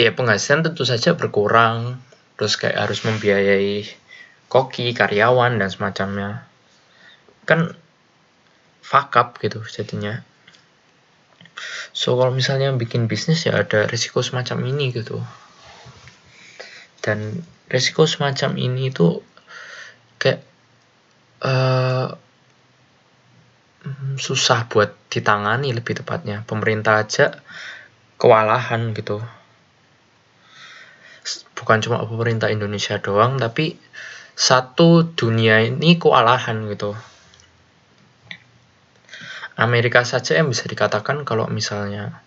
ya 0.00 0.12
penghasilan 0.16 0.72
tentu 0.72 0.88
saja 0.88 1.12
berkurang. 1.12 2.00
Terus 2.40 2.56
kayak 2.56 2.88
harus 2.88 3.04
membiayai 3.04 3.84
koki 4.48 4.96
karyawan 4.96 5.60
dan 5.60 5.68
semacamnya. 5.68 6.48
Kan 7.44 7.76
fuck 8.80 9.12
up 9.20 9.36
gitu 9.44 9.60
jadinya. 9.68 10.24
So 11.92 12.16
kalau 12.16 12.32
misalnya 12.32 12.72
bikin 12.72 13.12
bisnis 13.12 13.44
ya 13.44 13.60
ada 13.60 13.84
risiko 13.84 14.24
semacam 14.24 14.64
ini 14.72 14.88
gitu. 14.96 15.20
Dan 17.04 17.44
risiko 17.70 18.04
semacam 18.04 18.58
ini 18.58 18.90
itu 18.90 19.22
kayak 20.18 20.42
uh, 21.46 22.12
susah 24.20 24.68
buat 24.68 24.92
ditangani 25.08 25.72
lebih 25.72 26.02
tepatnya. 26.02 26.44
Pemerintah 26.44 27.00
aja 27.00 27.40
kewalahan 28.20 28.92
gitu. 28.92 29.24
Bukan 31.56 31.78
cuma 31.80 32.04
pemerintah 32.04 32.52
Indonesia 32.52 33.00
doang 33.00 33.40
tapi 33.40 33.78
satu 34.36 35.04
dunia 35.16 35.64
ini 35.64 35.96
kewalahan 35.96 36.68
gitu. 36.68 36.92
Amerika 39.60 40.08
saja 40.08 40.40
yang 40.40 40.48
bisa 40.48 40.64
dikatakan 40.64 41.28
kalau 41.28 41.44
misalnya 41.52 42.24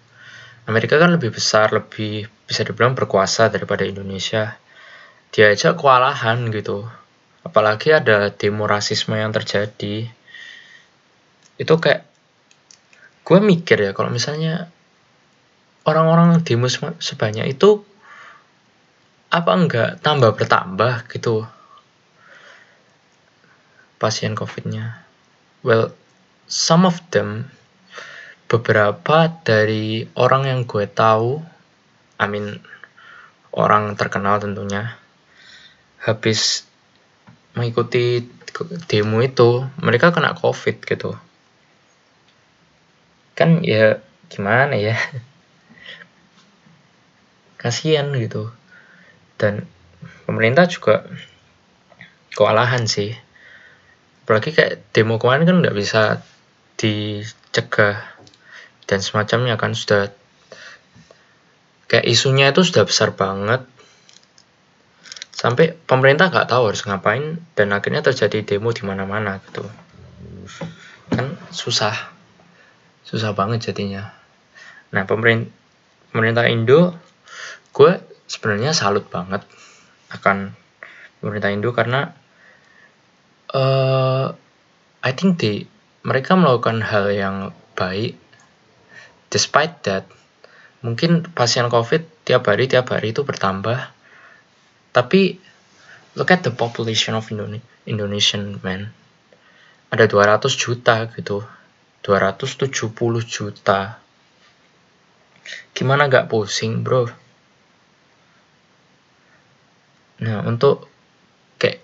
Amerika 0.69 1.01
kan 1.01 1.11
lebih 1.11 1.33
besar, 1.33 1.73
lebih 1.73 2.29
bisa 2.45 2.61
dibilang 2.61 2.93
berkuasa 2.93 3.49
daripada 3.49 3.83
Indonesia. 3.83 4.55
Dia 5.33 5.49
aja 5.51 5.73
kewalahan 5.73 6.47
gitu. 6.53 6.85
Apalagi 7.41 7.91
ada 7.91 8.29
demo 8.29 8.69
rasisme 8.69 9.17
yang 9.17 9.33
terjadi. 9.33 10.07
Itu 11.57 11.73
kayak 11.81 12.05
gue 13.25 13.39
mikir 13.41 13.81
ya 13.81 13.91
kalau 13.97 14.13
misalnya 14.13 14.69
orang-orang 15.89 16.45
demo 16.45 16.69
sebanyak 17.01 17.49
itu 17.57 17.81
apa 19.33 19.51
enggak 19.57 19.89
tambah 20.05 20.35
bertambah 20.37 21.09
gitu 21.09 21.47
pasien 23.97 24.35
covidnya 24.35 25.01
well 25.63 25.95
some 26.51 26.83
of 26.83 26.99
them 27.09 27.47
beberapa 28.53 29.33
dari 29.41 30.05
orang 30.13 30.45
yang 30.45 30.61
gue 30.69 30.85
tahu, 30.85 31.41
I 32.21 32.25
mean 32.29 32.61
orang 33.49 33.97
terkenal 33.97 34.37
tentunya, 34.37 34.93
habis 36.03 36.67
mengikuti 37.55 38.27
demo 38.91 39.23
itu, 39.23 39.63
mereka 39.79 40.11
kena 40.11 40.35
covid 40.35 40.83
gitu. 40.83 41.15
Kan 43.33 43.63
ya 43.63 44.03
gimana 44.27 44.75
ya, 44.75 44.93
kasihan 47.61 48.11
gitu. 48.19 48.51
Dan 49.39 49.65
pemerintah 50.27 50.67
juga 50.67 51.07
kewalahan 52.35 52.85
sih. 52.85 53.15
Apalagi 54.23 54.51
kayak 54.51 54.83
demo 54.91 55.17
kemarin 55.17 55.47
kan 55.47 55.57
nggak 55.63 55.77
bisa 55.77 56.23
dicegah 56.75 58.13
dan 58.87 58.99
semacamnya 58.99 59.55
kan 59.55 59.71
sudah 59.71 60.11
kayak 61.87 62.07
isunya 62.09 62.49
itu 62.49 62.65
sudah 62.65 62.83
besar 62.83 63.13
banget 63.13 63.63
sampai 65.43 65.75
pemerintah 65.75 66.31
nggak 66.31 66.47
tahu 66.47 66.71
harus 66.71 66.87
ngapain 66.87 67.43
dan 67.59 67.75
akhirnya 67.75 67.99
terjadi 67.99 68.47
demo 68.47 68.71
di 68.71 68.87
mana-mana 68.87 69.43
gitu. 69.43 69.67
Kan 71.11 71.35
susah. 71.51 72.15
Susah 73.03 73.35
banget 73.35 73.67
jadinya. 73.67 74.15
Nah 74.95 75.03
pemerintah 75.03 75.51
pemerintah 76.15 76.47
Indo 76.47 76.95
gue 77.75 77.91
sebenarnya 78.31 78.71
salut 78.71 79.11
banget 79.11 79.43
akan 80.15 80.55
pemerintah 81.19 81.51
Indo 81.51 81.75
karena 81.75 82.15
uh, 83.51 84.31
I 85.03 85.11
think 85.11 85.43
they 85.43 85.67
mereka 86.07 86.39
melakukan 86.39 86.79
hal 86.83 87.11
yang 87.11 87.37
baik. 87.75 88.15
Despite 89.27 89.81
that, 89.87 90.05
mungkin 90.85 91.25
pasien 91.33 91.67
COVID 91.67 92.27
tiap 92.27 92.45
hari 92.45 92.69
tiap 92.69 92.91
hari 92.91 93.11
itu 93.11 93.25
bertambah. 93.25 93.92
Tapi 94.93 95.41
look 96.13 96.29
at 96.29 96.45
the 96.45 96.53
population 96.53 97.17
of 97.17 97.25
Indonesian 97.89 98.61
man. 98.61 98.93
Ada 99.89 100.05
200 100.05 100.53
juta 100.53 101.09
gitu. 101.09 101.41
270 102.05 102.93
juta. 103.25 103.97
Gimana 105.73 106.05
gak 106.05 106.29
pusing, 106.29 106.85
bro? 106.85 107.09
Nah, 110.23 110.45
untuk 110.45 110.87
kayak 111.57 111.81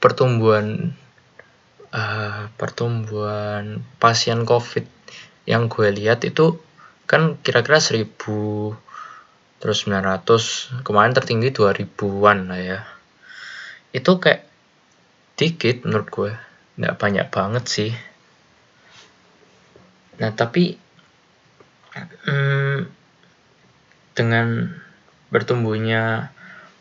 pertumbuhan 0.00 0.96
uh, 1.94 2.50
pertumbuhan 2.58 3.84
pasien 4.02 4.42
COVID 4.42 4.86
yang 5.46 5.68
gue 5.70 5.88
lihat 5.92 6.24
itu 6.24 6.58
kan 7.04 7.36
kira-kira 7.44 7.78
1000 7.78 8.08
terus 9.62 9.86
900 9.86 10.84
kemarin 10.84 11.12
tertinggi 11.12 11.50
2000-an 11.54 12.38
lah 12.50 12.60
ya. 12.60 12.80
Itu 13.94 14.18
kayak 14.18 14.46
dikit 15.38 15.86
menurut 15.86 16.08
gue. 16.10 16.32
Nggak 16.78 16.96
banyak 16.98 17.26
banget 17.30 17.64
sih. 17.66 17.92
Nah 20.18 20.30
tapi 20.34 20.78
hmm, 21.94 22.86
dengan 24.14 24.70
bertumbuhnya 25.34 26.30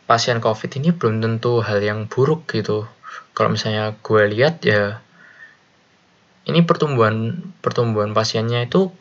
pasien 0.06 0.38
covid 0.38 0.70
ini 0.78 0.94
belum 0.94 1.24
tentu 1.24 1.66
hal 1.66 1.82
yang 1.82 2.06
buruk 2.06 2.46
gitu. 2.54 2.86
Kalau 3.34 3.50
misalnya 3.50 3.98
gue 3.98 4.24
lihat 4.30 4.62
ya 4.62 5.02
ini 6.44 6.62
pertumbuhan 6.62 7.40
pertumbuhan 7.64 8.12
pasiennya 8.12 8.68
itu 8.68 8.92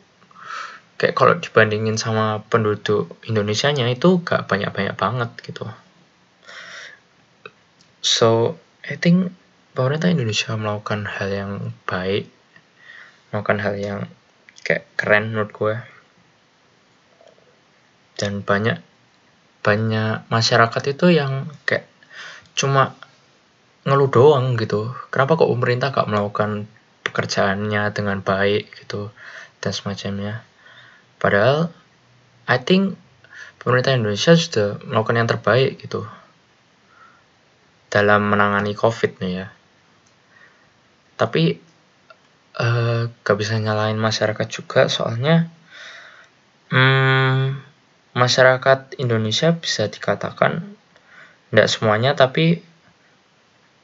kayak 0.97 1.15
kalau 1.17 1.33
dibandingin 1.37 1.97
sama 1.97 2.45
penduduk 2.47 3.17
Indonesia-nya 3.25 3.89
itu 3.89 4.21
gak 4.21 4.45
banyak-banyak 4.47 4.95
banget 4.95 5.29
gitu. 5.43 5.65
So, 8.03 8.59
I 8.83 8.99
think 8.99 9.31
pemerintah 9.73 10.11
Indonesia 10.11 10.53
melakukan 10.59 11.07
hal 11.07 11.29
yang 11.31 11.51
baik, 11.87 12.27
melakukan 13.31 13.59
hal 13.63 13.75
yang 13.79 13.99
kayak 14.61 14.85
keren 14.99 15.33
menurut 15.33 15.51
gue. 15.55 15.75
Dan 18.19 18.45
banyak 18.45 18.79
banyak 19.63 20.27
masyarakat 20.27 20.83
itu 20.91 21.15
yang 21.15 21.47
kayak 21.63 21.87
cuma 22.53 22.93
ngeluh 23.87 24.11
doang 24.11 24.59
gitu. 24.59 24.91
Kenapa 25.09 25.39
kok 25.39 25.49
pemerintah 25.49 25.91
gak 25.95 26.11
melakukan 26.11 26.67
pekerjaannya 27.03 27.91
dengan 27.91 28.23
baik 28.23 28.83
gitu 28.83 29.11
dan 29.59 29.71
semacamnya. 29.71 30.43
Padahal 31.23 31.71
I 32.51 32.59
think 32.59 32.99
pemerintah 33.63 33.95
Indonesia 33.95 34.35
sudah 34.35 34.83
melakukan 34.83 35.23
yang 35.23 35.29
terbaik 35.31 35.79
gitu 35.79 36.03
dalam 37.87 38.27
menangani 38.27 38.75
COVID 38.75 39.23
nih 39.23 39.33
ya. 39.39 39.47
Tapi 41.15 41.55
uh, 42.59 43.07
gak 43.23 43.37
bisa 43.39 43.55
nyalain 43.55 43.95
masyarakat 43.95 44.47
juga 44.51 44.91
soalnya 44.91 45.47
hmm, 46.73 47.61
masyarakat 48.17 48.97
Indonesia 49.01 49.53
bisa 49.55 49.89
dikatakan 49.89 50.75
tidak 51.53 51.67
semuanya 51.69 52.17
tapi 52.17 52.65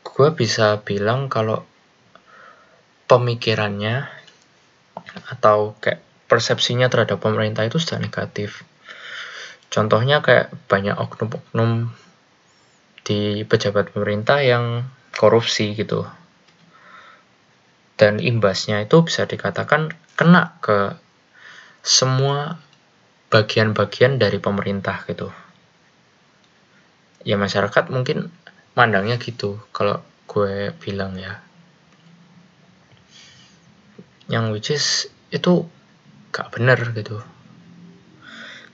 gue 0.01 0.29
bisa 0.33 0.81
bilang 0.81 1.29
kalau 1.29 1.65
pemikirannya 3.05 4.09
atau 5.29 5.77
kayak 5.81 6.01
persepsinya 6.29 6.87
terhadap 6.87 7.19
pemerintah 7.19 7.65
itu 7.65 7.81
sudah 7.81 7.97
negatif. 7.97 8.61
Contohnya 9.73 10.21
kayak 10.21 10.53
banyak 10.69 10.93
oknum-oknum 10.95 11.89
di 13.03 13.43
pejabat 13.43 13.91
pemerintah 13.91 14.39
yang 14.45 14.85
korupsi 15.17 15.73
gitu. 15.73 16.05
Dan 17.97 18.21
imbasnya 18.21 18.85
itu 18.85 19.03
bisa 19.03 19.25
dikatakan 19.25 19.91
kena 20.15 20.55
ke 20.63 20.95
semua 21.83 22.61
bagian-bagian 23.33 24.21
dari 24.21 24.37
pemerintah 24.37 25.03
gitu. 25.09 25.33
Ya 27.25 27.35
masyarakat 27.35 27.91
mungkin 27.91 28.31
mandangnya 28.77 29.19
gitu 29.19 29.59
kalau 29.75 29.99
gue 30.29 30.71
bilang 30.79 31.17
ya 31.17 31.41
yang 34.29 34.53
which 34.53 34.69
is 34.69 35.09
itu 35.33 35.65
gak 36.29 36.53
bener 36.53 36.79
gitu. 36.93 37.21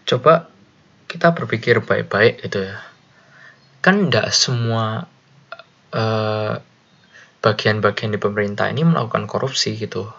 Coba 0.05 0.47
kita 1.09 1.31
berpikir 1.31 1.81
baik-baik 1.81 2.43
gitu 2.45 2.67
ya. 2.67 2.77
Kan 3.81 4.09
tidak 4.09 4.33
semua 4.35 5.07
eh, 5.93 6.53
bagian-bagian 7.45 8.13
di 8.13 8.19
pemerintah 8.19 8.69
ini 8.73 8.81
melakukan 8.81 9.29
korupsi 9.29 9.77
gitu. 9.77 10.09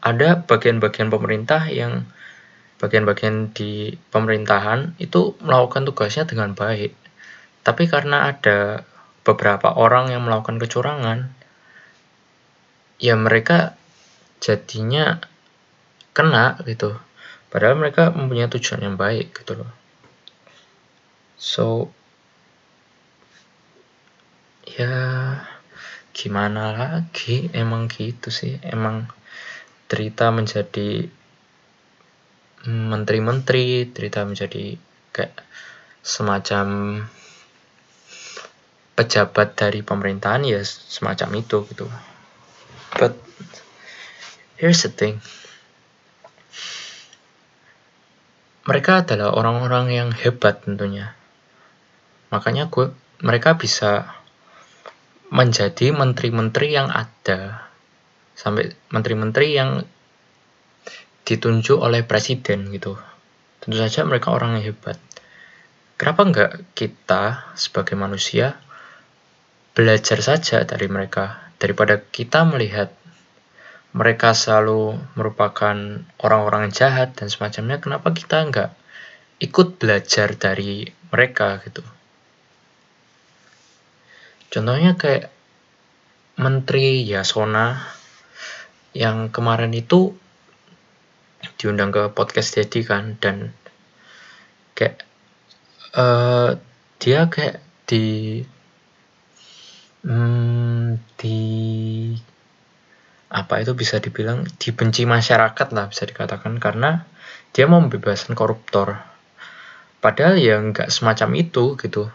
Ada 0.00 0.46
bagian-bagian 0.46 1.12
pemerintah 1.12 1.66
yang 1.68 2.08
bagian-bagian 2.80 3.52
di 3.52 3.92
pemerintahan 4.08 4.96
itu 4.96 5.36
melakukan 5.44 5.84
tugasnya 5.84 6.24
dengan 6.24 6.56
baik. 6.56 6.96
Tapi 7.60 7.84
karena 7.92 8.32
ada 8.32 8.88
beberapa 9.20 9.76
orang 9.76 10.08
yang 10.08 10.24
melakukan 10.24 10.56
kecurangan 10.56 11.28
ya 13.00 13.16
mereka 13.16 13.76
jadinya 14.40 15.20
kena 16.10 16.58
gitu. 16.66 16.96
Padahal 17.50 17.78
mereka 17.78 18.14
mempunyai 18.14 18.50
tujuan 18.50 18.82
yang 18.82 18.96
baik 18.98 19.42
gitu 19.42 19.58
loh. 19.58 19.70
So 21.40 21.90
ya 24.66 24.94
gimana 26.14 26.74
lagi? 26.74 27.50
Emang 27.50 27.90
gitu 27.90 28.30
sih. 28.30 28.58
Emang 28.62 29.10
cerita 29.90 30.30
menjadi 30.30 31.10
menteri-menteri 32.68 33.88
cerita 33.90 34.22
menjadi 34.22 34.76
kayak 35.10 35.34
semacam 36.04 36.66
pejabat 38.94 39.56
dari 39.56 39.80
pemerintahan 39.80 40.44
ya 40.44 40.60
semacam 40.62 41.40
itu 41.40 41.64
gitu. 41.72 41.88
But 43.00 43.16
here's 44.60 44.84
the 44.84 44.92
thing 44.92 45.24
mereka 48.70 49.02
adalah 49.02 49.34
orang-orang 49.34 49.90
yang 49.90 50.08
hebat 50.14 50.62
tentunya. 50.62 51.18
Makanya 52.30 52.70
gue 52.70 52.94
mereka 53.18 53.58
bisa 53.58 54.14
menjadi 55.34 55.90
menteri-menteri 55.90 56.78
yang 56.78 56.86
ada. 56.86 57.66
Sampai 58.38 58.70
menteri-menteri 58.94 59.58
yang 59.58 59.82
ditunjuk 61.26 61.82
oleh 61.82 62.06
presiden 62.06 62.70
gitu. 62.70 62.94
Tentu 63.58 63.74
saja 63.74 64.06
mereka 64.06 64.30
orang 64.30 64.62
yang 64.62 64.70
hebat. 64.70 65.02
Kenapa 65.98 66.22
enggak 66.22 66.52
kita 66.78 67.50
sebagai 67.58 67.98
manusia 67.98 68.54
belajar 69.74 70.22
saja 70.22 70.62
dari 70.62 70.86
mereka? 70.86 71.50
Daripada 71.58 71.98
kita 71.98 72.46
melihat 72.46 72.94
mereka 73.90 74.36
selalu 74.36 74.94
merupakan 75.18 75.74
orang-orang 76.22 76.70
jahat 76.70 77.18
dan 77.18 77.26
semacamnya 77.26 77.82
kenapa 77.82 78.14
kita 78.14 78.46
enggak 78.46 78.70
ikut 79.42 79.82
belajar 79.82 80.38
dari 80.38 80.86
mereka 81.10 81.58
gitu? 81.66 81.82
Contohnya 84.50 84.94
kayak 84.94 85.30
Menteri 86.38 87.02
Yasona 87.06 87.78
yang 88.94 89.30
kemarin 89.30 89.70
itu 89.74 90.14
diundang 91.58 91.94
ke 91.94 92.10
podcast 92.10 92.58
Dedi 92.58 92.82
kan 92.82 93.16
dan 93.22 93.54
kayak 94.74 95.02
uh, 95.94 96.58
dia 96.98 97.30
kayak 97.30 97.62
di 97.86 98.40
hmm, 100.04 100.98
di 101.18 101.40
apa 103.30 103.62
itu 103.62 103.78
bisa 103.78 104.02
dibilang 104.02 104.42
dibenci 104.58 105.06
masyarakat 105.06 105.70
lah 105.70 105.86
bisa 105.86 106.02
dikatakan 106.02 106.58
karena 106.58 107.06
dia 107.54 107.70
mau 107.70 107.78
membebaskan 107.78 108.34
koruptor. 108.34 108.98
Padahal 110.02 110.34
ya 110.34 110.58
nggak 110.58 110.90
semacam 110.90 111.38
itu 111.38 111.78
gitu. 111.78 112.10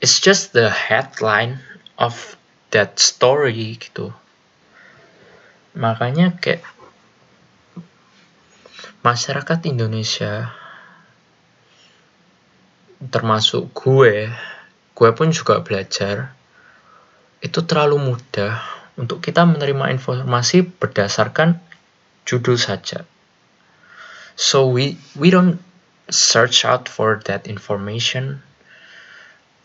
It's 0.00 0.16
just 0.16 0.56
the 0.56 0.72
headline 0.72 1.60
of 2.00 2.40
that 2.72 2.96
story 2.96 3.76
gitu. 3.76 4.16
Makanya 5.76 6.40
kayak 6.40 6.64
masyarakat 9.04 9.60
Indonesia 9.68 10.56
termasuk 13.00 13.72
gue 13.72 14.28
gue 14.92 15.10
pun 15.16 15.28
juga 15.32 15.64
belajar 15.64 16.36
itu 17.40 17.64
terlalu 17.64 17.96
mudah 18.12 18.60
untuk 19.00 19.24
kita 19.24 19.44
menerima 19.48 19.92
informasi 19.96 20.64
berdasarkan 20.64 21.56
judul 22.28 22.60
saja 22.60 23.08
so 24.36 24.68
we 24.68 25.00
we 25.16 25.32
don't 25.32 25.60
search 26.10 26.64
out 26.64 26.90
for 26.90 27.18
that 27.24 27.46
information 27.48 28.42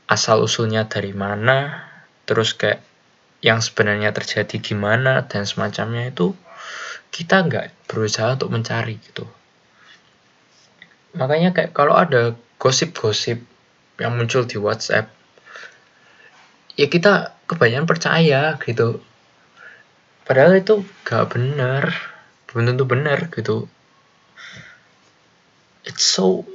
asal 0.05 0.45
usulnya 0.45 0.85
dari 0.85 1.11
mana, 1.17 1.81
terus 2.29 2.53
kayak 2.53 2.81
yang 3.41 3.61
sebenarnya 3.61 4.13
terjadi 4.13 4.57
gimana 4.61 5.25
dan 5.25 5.45
semacamnya 5.45 6.09
itu 6.09 6.33
kita 7.09 7.45
nggak 7.45 7.89
berusaha 7.89 8.37
untuk 8.37 8.53
mencari 8.53 8.97
gitu. 9.01 9.25
Makanya 11.17 11.53
kayak 11.53 11.71
kalau 11.73 11.95
ada 11.97 12.37
gosip-gosip 12.61 13.41
yang 14.01 14.13
muncul 14.17 14.43
di 14.45 14.57
WhatsApp, 14.59 15.09
ya 16.75 16.87
kita 16.91 17.35
kebanyakan 17.49 17.87
percaya 17.87 18.55
gitu. 18.61 18.99
Padahal 20.25 20.57
itu 20.57 20.81
gak 21.05 21.35
benar, 21.37 21.93
belum 22.49 22.73
tentu 22.73 22.83
benar 22.87 23.29
gitu. 23.31 23.69
It's 25.85 26.01
so 26.01 26.47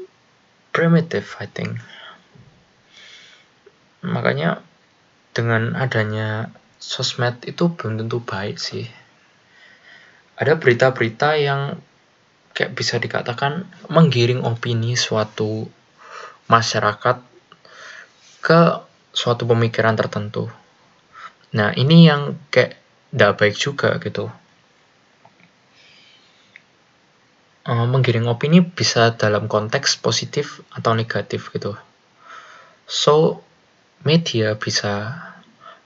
primitive, 0.75 1.39
I 1.39 1.47
think 1.47 1.79
makanya 4.01 4.65
dengan 5.37 5.77
adanya 5.77 6.49
sosmed 6.81 7.45
itu 7.45 7.69
belum 7.69 8.01
tentu 8.01 8.25
baik 8.25 8.57
sih 8.57 8.89
ada 10.41 10.57
berita-berita 10.57 11.37
yang 11.37 11.77
kayak 12.57 12.73
bisa 12.73 12.97
dikatakan 12.97 13.69
menggiring 13.93 14.41
opini 14.41 14.97
suatu 14.97 15.69
masyarakat 16.49 17.21
ke 18.41 18.61
suatu 19.11 19.47
pemikiran 19.47 19.99
tertentu. 19.99 20.51
Nah, 21.55 21.75
ini 21.75 22.07
yang 22.07 22.39
kayak 22.51 22.79
tidak 23.11 23.33
baik 23.43 23.57
juga 23.59 23.99
gitu. 23.99 24.31
Uh, 27.67 27.87
menggiring 27.87 28.27
opini 28.31 28.65
bisa 28.65 29.15
dalam 29.15 29.51
konteks 29.51 30.01
positif 30.01 30.65
atau 30.73 30.95
negatif 30.97 31.51
gitu. 31.53 31.77
So, 32.89 33.45
media 34.07 34.57
bisa 34.57 35.15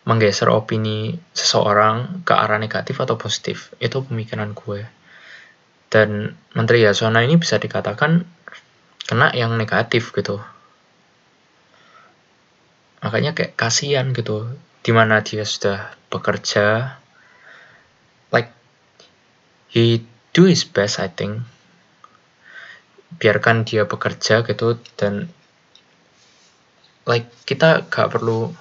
menggeser 0.05 0.53
opini 0.53 1.17
seseorang 1.33 2.25
ke 2.29 2.33
arah 2.37 2.61
negatif 2.61 3.01
atau 3.01 3.17
positif. 3.17 3.73
Itu 3.81 4.05
pemikiran 4.05 4.53
gue. 4.53 4.85
Dan 5.89 6.37
Menteri 6.53 6.85
Yasona 6.85 7.25
ini 7.25 7.41
bisa 7.41 7.57
dikatakan 7.57 8.25
kena 9.05 9.33
yang 9.33 9.57
negatif 9.57 10.13
gitu. 10.13 10.41
Makanya 13.05 13.37
kayak 13.37 13.55
kasihan 13.55 14.11
gitu. 14.17 14.49
Di 14.81 14.91
mana 14.97 15.21
dia 15.21 15.45
sudah 15.45 15.93
bekerja. 16.09 16.97
Like, 18.33 18.51
he 19.69 20.09
do 20.33 20.49
his 20.49 20.65
best 20.65 20.97
I 20.99 21.13
think. 21.13 21.45
Biarkan 23.21 23.69
dia 23.69 23.85
bekerja 23.85 24.43
gitu 24.43 24.81
dan 24.97 25.29
like 27.05 27.29
kita 27.45 27.85
gak 27.93 28.17
perlu 28.17 28.57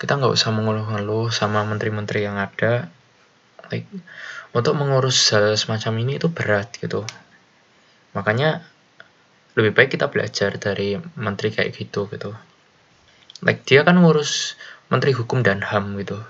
kita 0.00 0.16
nggak 0.16 0.32
usah 0.32 0.54
mengeluh-ngeluh 0.54 1.28
sama 1.28 1.66
menteri-menteri 1.66 2.24
yang 2.24 2.40
ada 2.40 2.88
like 3.68 3.84
untuk 4.56 4.78
mengurus 4.78 5.18
hal 5.34 5.58
semacam 5.60 5.92
ini 6.00 6.16
itu 6.16 6.32
berat 6.32 6.72
gitu 6.80 7.04
makanya 8.16 8.64
lebih 9.58 9.76
baik 9.76 9.98
kita 9.98 10.08
belajar 10.08 10.56
dari 10.56 10.96
menteri 11.18 11.52
kayak 11.52 11.74
gitu 11.74 12.08
gitu 12.08 12.32
like 13.44 13.64
dia 13.64 13.84
kan 13.84 13.96
ngurus 14.00 14.56
menteri 14.92 15.12
hukum 15.16 15.40
dan 15.40 15.64
ham 15.64 15.96
gitu. 15.96 16.20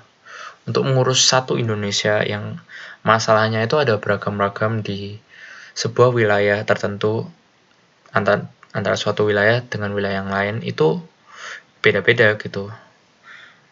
Untuk 0.68 0.87
mengurus 0.87 1.25
satu 1.25 1.57
Indonesia 1.57 2.23
yang 2.23 2.61
masalahnya 3.03 3.64
itu 3.64 3.81
ada 3.81 3.96
beragam-ragam 3.96 4.85
di 4.85 5.18
sebuah 5.75 6.12
wilayah 6.12 6.61
tertentu 6.68 7.27
antara 8.12 8.51
antara 8.70 8.94
suatu 8.94 9.27
wilayah 9.27 9.64
dengan 9.66 9.90
wilayah 9.96 10.23
yang 10.23 10.31
lain 10.31 10.57
itu 10.62 11.03
beda-beda 11.81 12.37
gitu. 12.38 12.70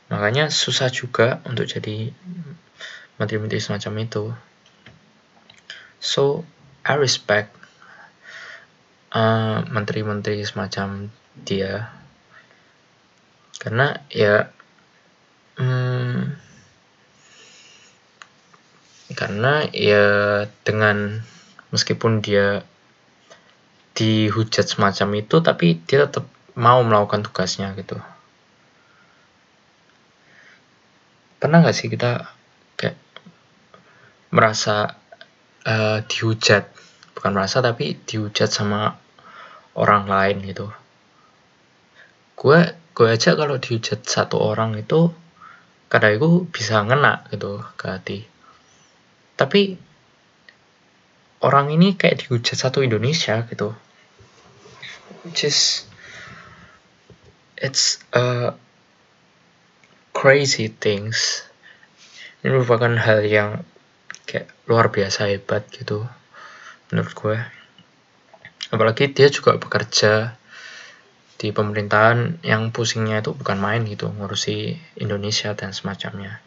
Makanya 0.09 0.48
susah 0.48 0.88
juga 0.88 1.44
untuk 1.44 1.68
jadi 1.68 2.11
menteri-menteri 3.20 3.61
semacam 3.61 3.92
itu. 4.03 4.24
So 6.01 6.48
I 6.87 6.96
respect 6.96 7.53
uh, 9.12 9.66
menteri-menteri 9.68 10.40
semacam 10.46 11.12
dia 11.44 11.97
karena 13.59 14.07
ya 14.14 14.51
hmm, 15.59 16.38
karena 19.18 19.66
ya 19.75 20.07
dengan 20.62 21.27
meskipun 21.75 22.23
dia 22.23 22.62
dihujat 23.99 24.71
semacam 24.71 25.09
itu 25.18 25.42
tapi 25.42 25.83
dia 25.90 26.07
tetap 26.07 26.31
mau 26.55 26.79
melakukan 26.87 27.27
tugasnya 27.27 27.75
gitu. 27.75 27.99
Pernah 31.42 31.62
nggak 31.62 31.75
sih 31.75 31.90
kita 31.90 32.31
kayak 32.79 32.99
merasa 34.31 34.99
uh, 35.66 35.99
dihujat? 36.07 36.71
Bukan 37.18 37.35
merasa 37.35 37.59
tapi 37.59 37.99
dihujat 38.07 38.55
sama 38.55 38.94
orang 39.75 40.07
lain 40.07 40.47
gitu. 40.47 40.71
Gue 42.38 42.71
gue 42.98 43.06
aja 43.06 43.38
kalau 43.38 43.62
dihujat 43.62 44.02
satu 44.02 44.42
orang 44.42 44.74
itu 44.74 45.14
kadang 45.87 46.18
itu 46.18 46.50
bisa 46.50 46.82
ngena 46.82 47.22
gitu 47.30 47.62
ke 47.78 47.87
hati. 47.87 48.18
Tapi 49.38 49.78
orang 51.46 51.70
ini 51.70 51.94
kayak 51.94 52.26
dihujat 52.26 52.58
satu 52.58 52.82
Indonesia 52.82 53.46
gitu. 53.46 53.70
Which 55.22 55.46
is 55.46 55.87
it's 57.54 58.02
a 58.11 58.58
crazy 60.11 60.66
things. 60.66 61.46
Ini 62.42 62.50
merupakan 62.50 62.98
hal 62.98 63.22
yang 63.22 63.62
kayak 64.26 64.50
luar 64.66 64.90
biasa 64.90 65.30
hebat 65.30 65.70
gitu 65.70 66.02
menurut 66.90 67.14
gue. 67.14 67.38
Apalagi 68.74 69.14
dia 69.14 69.30
juga 69.30 69.54
bekerja 69.54 70.34
di 71.38 71.55
pemerintahan 71.55 72.42
yang 72.42 72.74
pusingnya 72.74 73.22
itu 73.22 73.31
bukan 73.31 73.62
main 73.62 73.87
gitu 73.87 74.11
ngurusi 74.11 74.74
Indonesia 74.98 75.55
dan 75.55 75.70
semacamnya. 75.70 76.42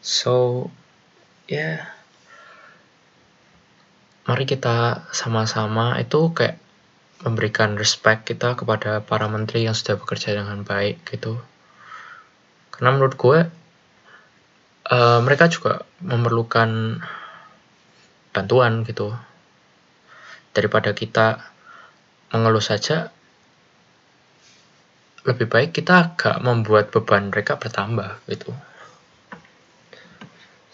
So 0.00 0.66
ya 1.44 1.60
yeah, 1.60 1.78
mari 4.24 4.48
kita 4.48 5.04
sama-sama 5.12 6.00
itu 6.00 6.32
kayak 6.32 6.56
memberikan 7.22 7.78
respect 7.78 8.26
kita 8.26 8.56
kepada 8.58 9.04
para 9.04 9.28
menteri 9.30 9.68
yang 9.68 9.76
sudah 9.76 10.00
bekerja 10.00 10.40
dengan 10.40 10.64
baik 10.64 11.04
gitu. 11.06 11.38
Karena 12.72 12.96
menurut 12.96 13.14
gue 13.14 13.38
uh, 14.88 15.20
mereka 15.22 15.46
juga 15.52 15.86
memerlukan 16.02 16.98
bantuan 18.32 18.82
gitu. 18.88 19.14
Daripada 20.56 20.96
kita 20.96 21.52
mengeluh 22.32 22.64
saja 22.64 23.12
lebih 25.22 25.46
baik 25.46 25.70
kita 25.78 26.12
agak 26.14 26.42
membuat 26.42 26.90
beban 26.90 27.30
mereka 27.30 27.54
bertambah 27.54 28.18
gitu. 28.26 28.50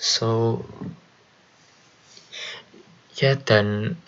So 0.00 0.62
ya 3.18 3.34
dan 3.34 3.98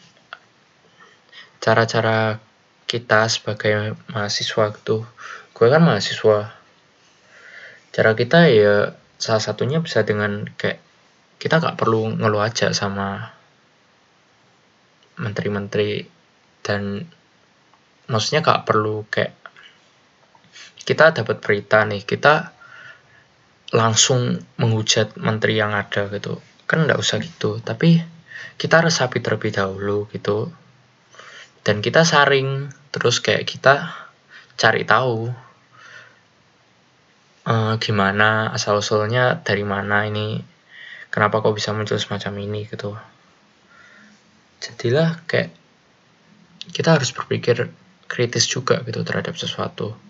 cara-cara 1.60 2.40
kita 2.88 3.26
sebagai 3.28 3.98
mahasiswa 4.08 4.72
gitu 4.80 5.04
gue 5.52 5.66
kan 5.68 5.82
mahasiswa. 5.84 6.56
Cara 7.90 8.10
kita 8.16 8.48
ya 8.48 8.96
salah 9.20 9.42
satunya 9.44 9.84
bisa 9.84 10.00
dengan 10.08 10.48
kayak 10.56 10.80
kita 11.36 11.60
gak 11.60 11.76
perlu 11.76 12.16
ngeluh 12.16 12.40
aja 12.40 12.72
sama 12.72 13.36
menteri-menteri 15.20 16.08
dan 16.64 17.04
maksudnya 18.08 18.40
gak 18.40 18.64
perlu 18.64 19.04
kayak 19.12 19.39
kita 20.84 21.12
dapat 21.12 21.40
berita 21.44 21.84
nih 21.84 22.02
kita 22.02 22.56
langsung 23.70 24.42
menghujat 24.58 25.14
menteri 25.20 25.60
yang 25.60 25.76
ada 25.76 26.10
gitu. 26.10 26.42
Kan 26.66 26.86
nggak 26.86 26.98
usah 26.98 27.22
gitu 27.22 27.62
tapi 27.62 28.02
kita 28.58 28.82
resapi 28.82 29.22
terlebih 29.22 29.54
dahulu 29.54 30.10
gitu. 30.10 30.50
Dan 31.60 31.84
kita 31.84 32.02
saring 32.08 32.72
terus 32.90 33.20
kayak 33.22 33.46
kita 33.46 33.94
cari 34.56 34.82
tahu 34.88 35.30
uh, 37.46 37.74
gimana 37.78 38.50
asal 38.50 38.80
usulnya 38.80 39.40
dari 39.40 39.62
mana 39.62 40.08
ini 40.08 40.40
kenapa 41.12 41.44
kok 41.44 41.54
bisa 41.54 41.70
muncul 41.76 42.00
semacam 42.00 42.32
ini 42.42 42.66
gitu. 42.66 42.96
Jadilah 44.60 45.24
kayak 45.24 45.54
kita 46.74 46.98
harus 46.98 47.10
berpikir 47.14 47.70
kritis 48.10 48.44
juga 48.50 48.82
gitu 48.82 49.06
terhadap 49.06 49.38
sesuatu 49.38 50.09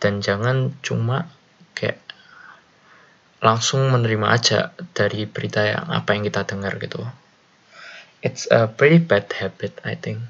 dan 0.00 0.20
jangan 0.20 0.76
cuma 0.84 1.30
kayak 1.72 2.00
langsung 3.40 3.92
menerima 3.92 4.26
aja 4.26 4.58
dari 4.96 5.28
berita 5.28 5.62
yang 5.64 5.86
apa 5.92 6.16
yang 6.16 6.24
kita 6.24 6.42
dengar 6.48 6.76
gitu. 6.80 7.04
It's 8.24 8.48
a 8.48 8.66
pretty 8.66 8.98
bad 8.98 9.28
habit 9.36 9.76
I 9.84 9.94
think 9.94 10.24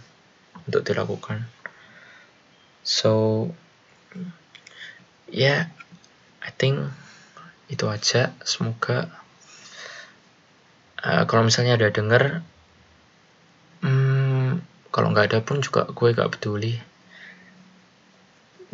untuk 0.66 0.83
dilakukan. 0.85 1.46
So 2.83 3.50
yeah, 5.31 5.70
I 6.42 6.50
think 6.55 6.90
itu 7.70 7.87
aja. 7.87 8.35
Semoga 8.42 9.11
uh, 11.02 11.22
kalau 11.31 11.46
misalnya 11.46 11.79
ada 11.79 11.88
dengar 11.94 12.42
hmm, 13.83 14.62
kalau 14.90 15.14
nggak 15.14 15.31
ada 15.35 15.38
pun 15.42 15.62
juga 15.62 15.87
gue 15.90 16.14
gak 16.14 16.38
peduli 16.38 16.95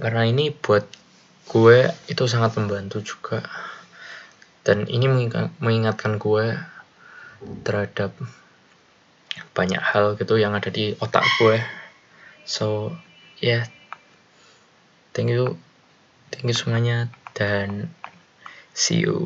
karena 0.00 0.28
ini 0.28 0.52
buat 0.52 0.84
gue 1.50 1.90
itu 2.08 2.24
sangat 2.24 2.56
membantu 2.56 3.02
juga. 3.04 3.44
Dan 4.62 4.86
ini 4.86 5.28
mengingatkan 5.58 6.16
gue 6.16 6.54
terhadap 7.66 8.14
banyak 9.52 9.82
hal 9.82 10.14
gitu 10.16 10.38
yang 10.38 10.54
ada 10.54 10.70
di 10.70 10.94
otak 11.02 11.26
gue. 11.42 11.58
So 12.46 12.94
ya 13.42 13.62
yeah, 13.62 13.64
thank 15.12 15.28
you 15.28 15.58
thank 16.30 16.46
you 16.46 16.56
semuanya 16.56 17.10
dan 17.34 17.90
see 18.72 19.02
you 19.02 19.18